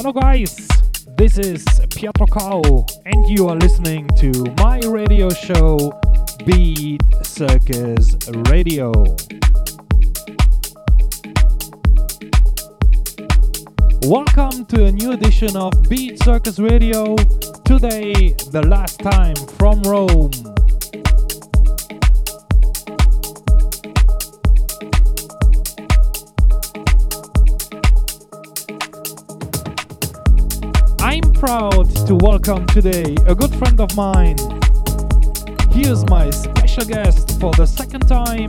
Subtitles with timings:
[0.00, 0.56] Hello, guys.
[1.16, 5.92] This is Pietro Cao, and you are listening to my radio show,
[6.46, 8.16] Beat Circus
[8.48, 8.92] Radio.
[14.04, 17.16] Welcome to a new edition of Beat Circus Radio.
[17.64, 20.30] Today, the last time from Rome.
[32.08, 34.38] To welcome today a good friend of mine.
[35.72, 38.48] Here's my special guest for the second time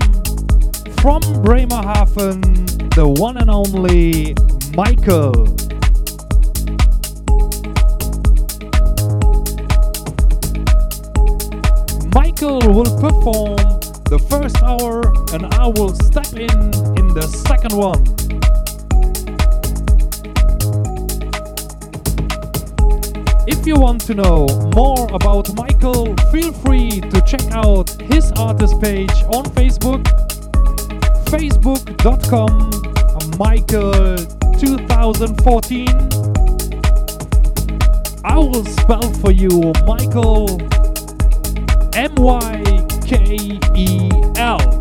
[1.01, 2.53] from Bremerhaven,
[2.95, 4.33] the one and only
[4.71, 5.45] Mykel.
[12.15, 13.57] Mykel will perform
[14.05, 15.01] the first hour
[15.33, 16.49] and I will step in
[16.97, 18.28] in the second one.
[23.59, 28.79] If you want to know more about Mykel, feel free to check out his artist
[28.81, 30.01] page on Facebook,
[31.25, 32.71] facebook.com
[33.37, 34.17] Mykel
[34.57, 35.89] 2014.
[38.23, 39.49] I will spell for you
[39.83, 40.47] Mykel
[41.97, 42.63] M Y
[43.05, 44.78] K E L.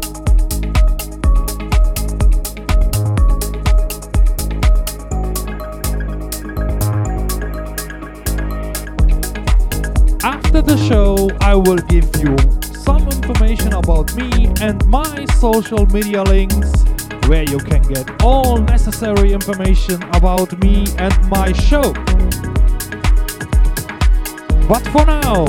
[10.59, 12.37] After the show, I will give you
[12.83, 16.73] some information about me and my social media links
[17.29, 21.93] where you can get all necessary information about me and my show.
[24.67, 25.45] But for now,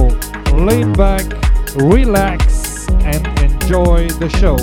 [0.53, 1.25] lean back,
[1.73, 4.57] relax, and enjoy the show.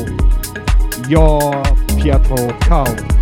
[1.09, 1.51] Your
[1.99, 3.16] Pietro Cao.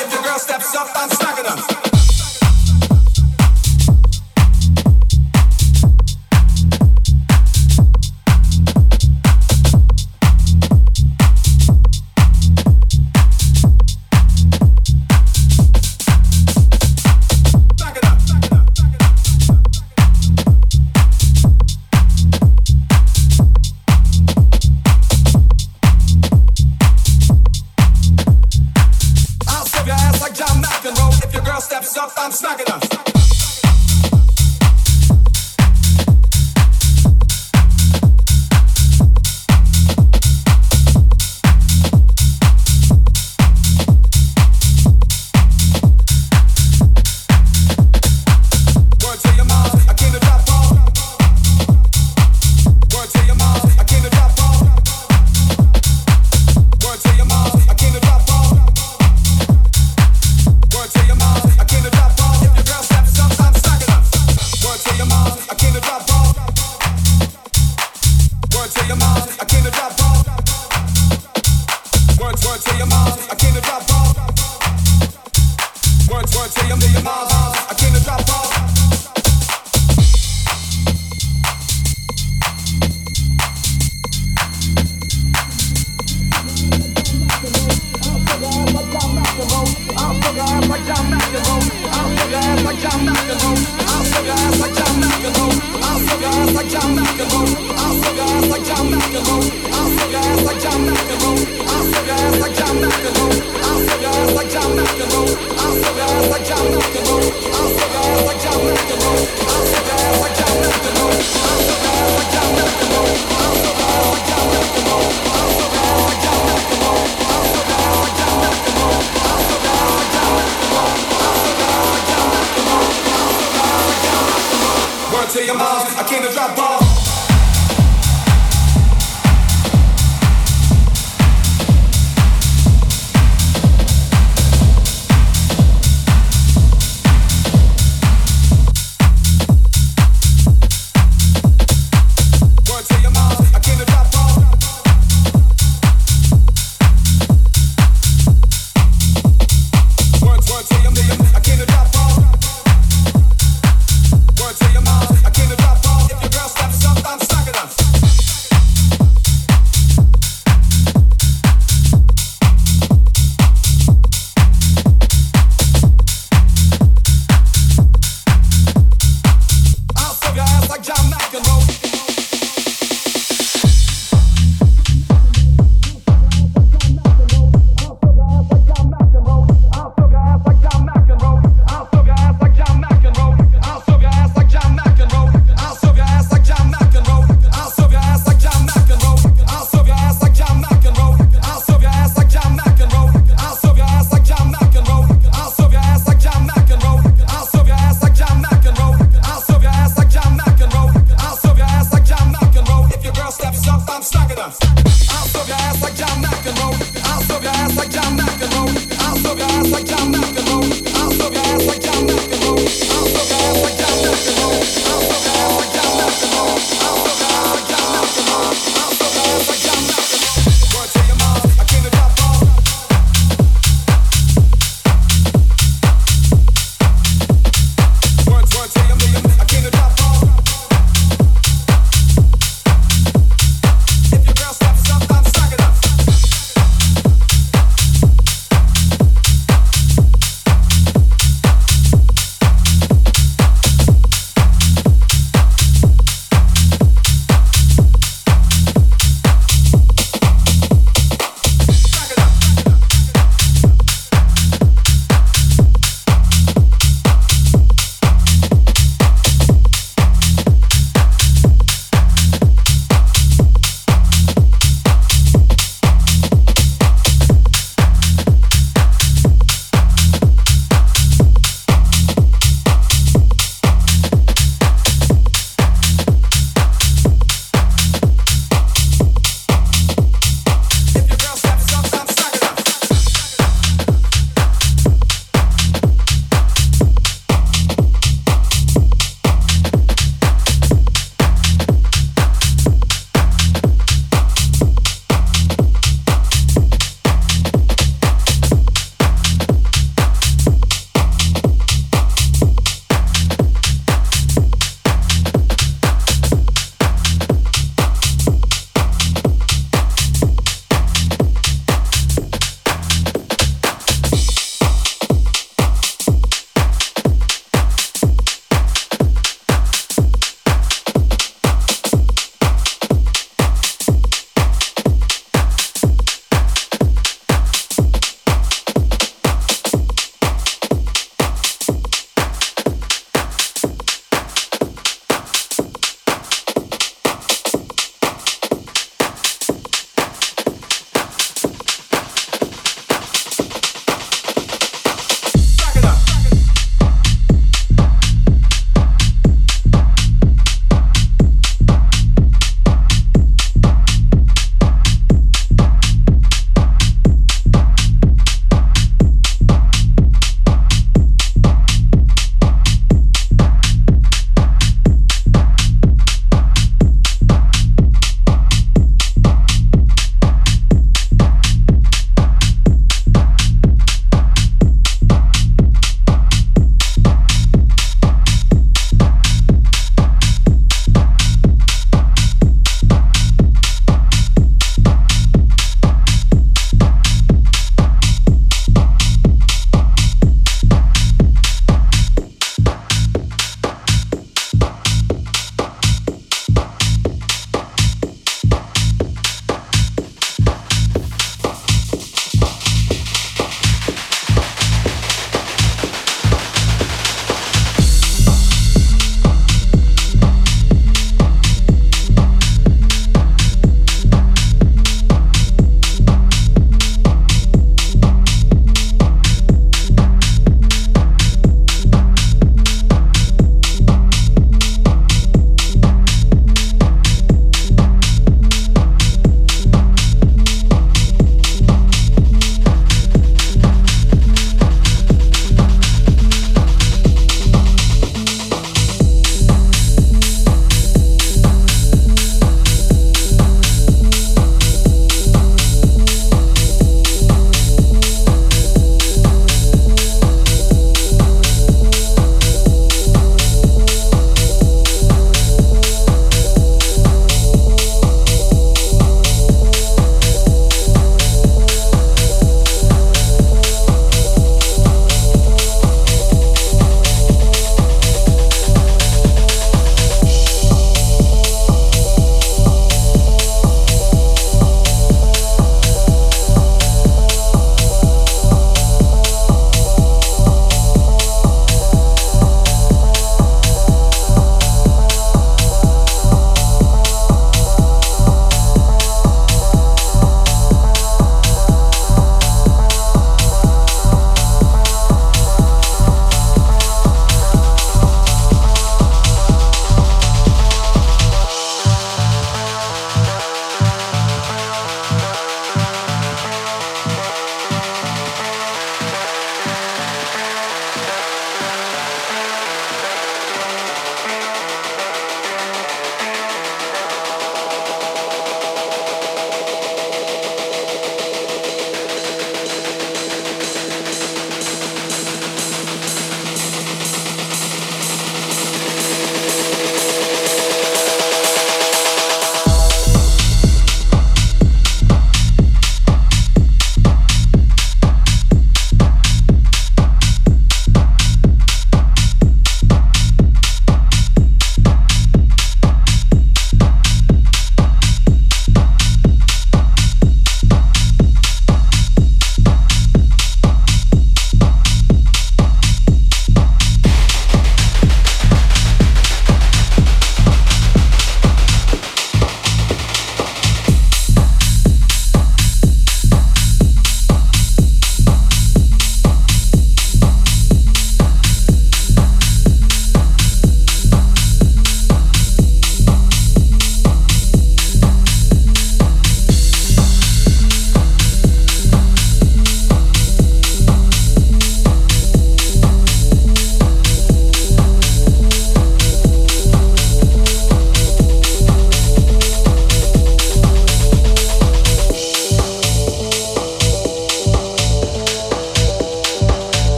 [0.00, 1.81] If your girl steps up, I'm smacking her.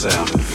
[0.00, 0.49] sound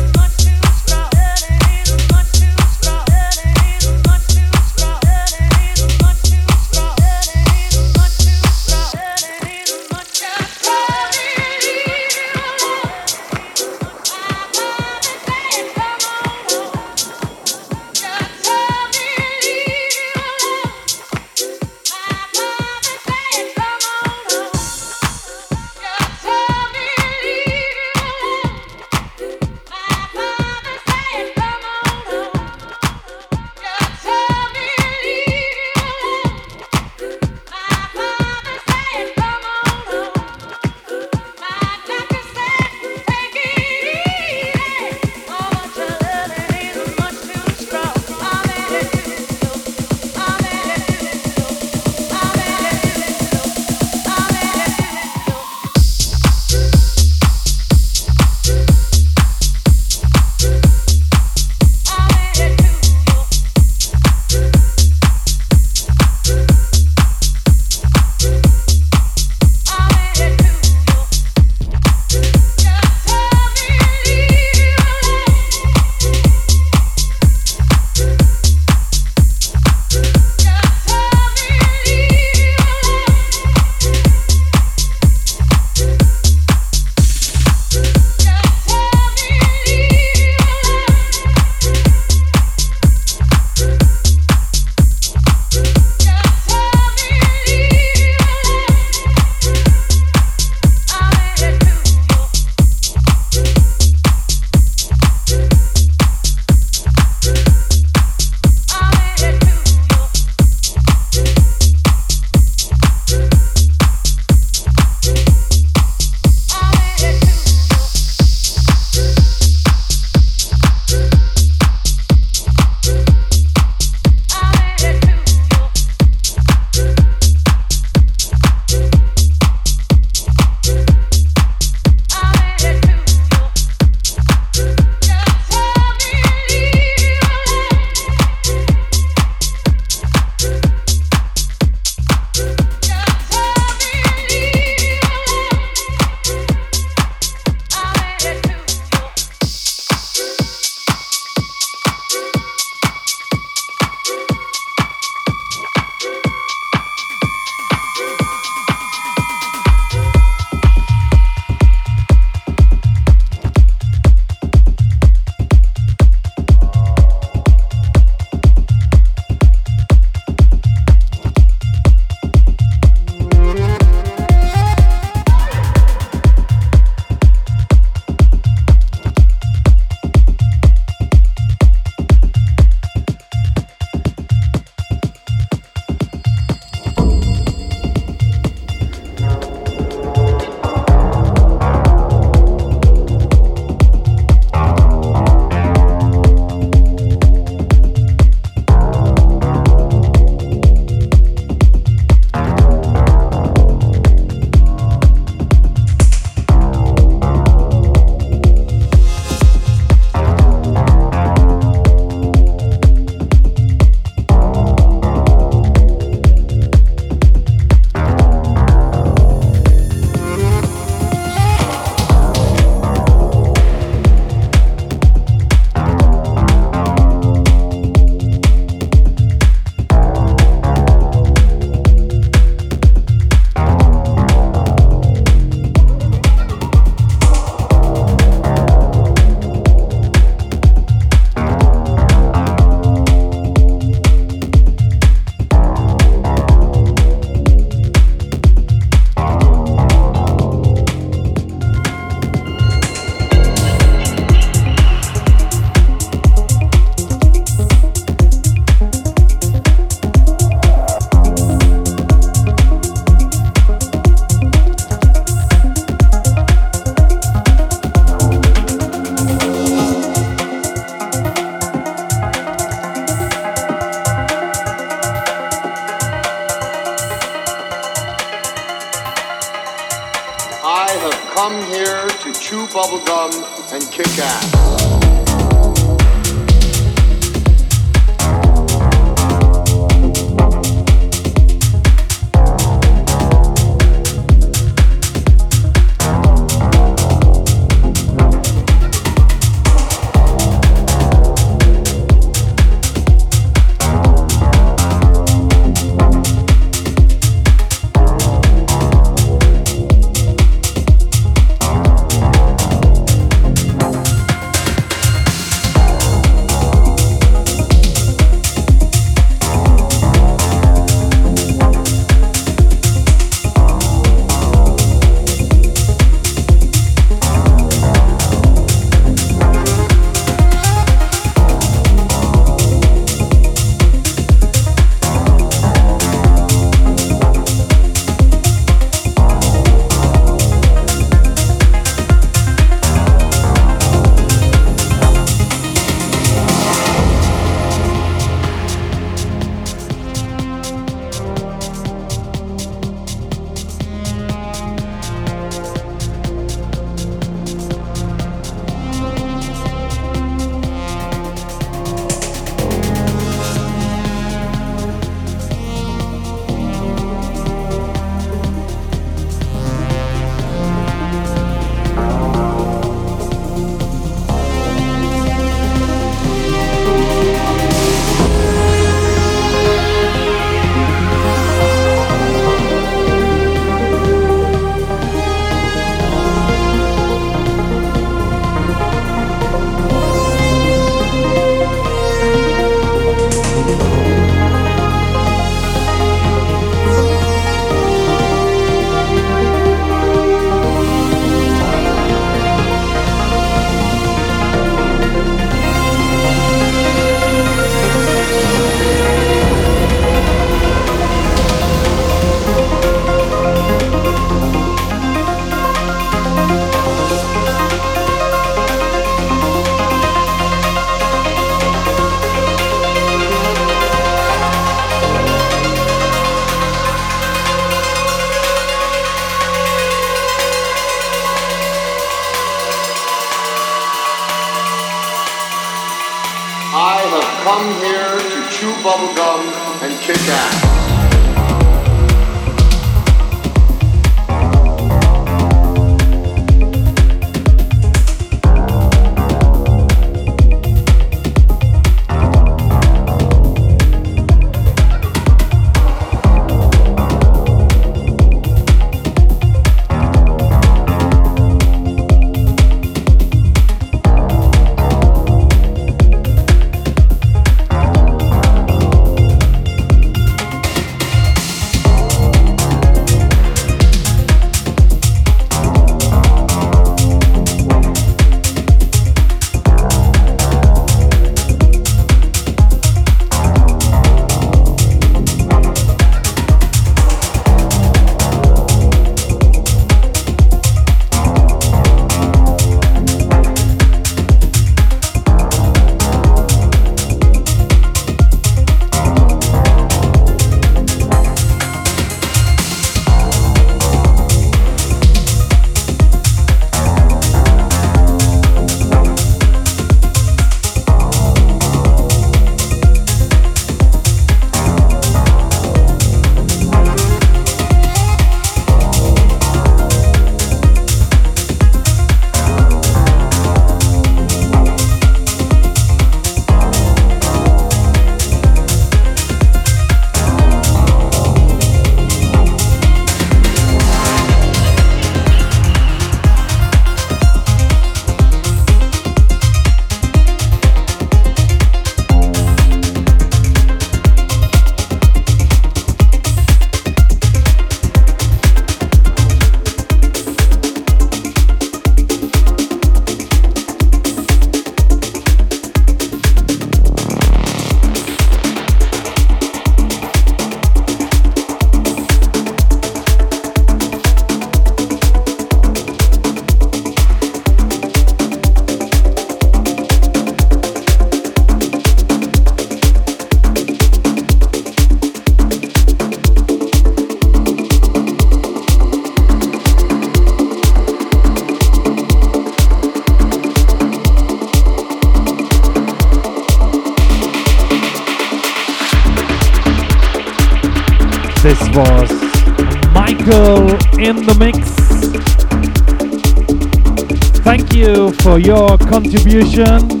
[598.31, 600.00] for your contribution.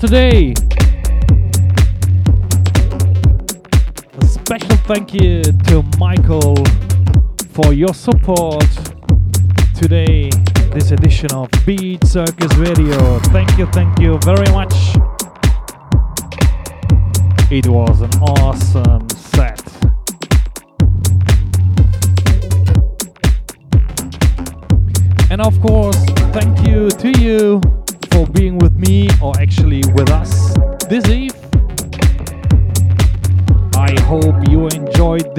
[0.00, 0.54] Today.
[4.16, 6.56] A special thank you to Mykel
[7.48, 8.64] for your support
[9.74, 10.30] today,
[10.72, 13.18] this edition of Beat Circus Radio.
[13.32, 14.72] Thank you, thank you very much.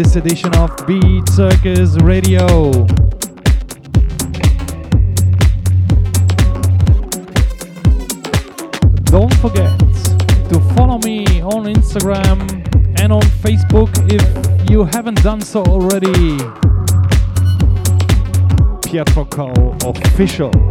[0.10, 2.48] This edition of Beat Circus Radio.
[9.04, 9.78] Don't forget
[10.50, 12.40] to follow me on Instagram
[13.00, 16.38] and on Facebook if you haven't done so already.
[18.82, 19.28] Pietro
[19.86, 20.69] Official.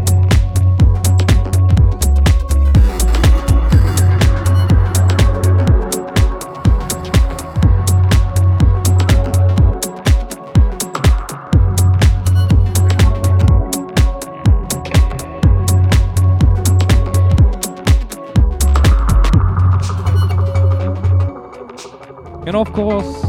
[22.49, 23.27] And of course,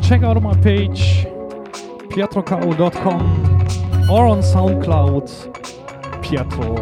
[0.00, 1.26] check out my page,
[2.14, 6.76] pietrocao.com or on SoundCloud, Pietro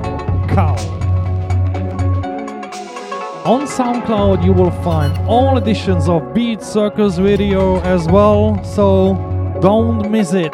[0.48, 0.76] Cao.
[3.46, 9.14] On SoundCloud, you will find all editions of Beat Circus video as well, so
[9.62, 10.52] don't miss it.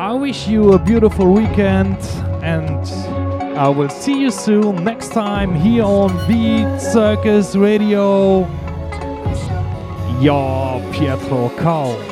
[0.00, 1.98] I wish you a beautiful weekend
[3.58, 8.46] I will see you soon next time here on Beat Circus Radio.
[10.20, 12.07] Your Pietro Cao.